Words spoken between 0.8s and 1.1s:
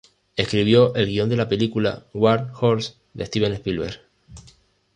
el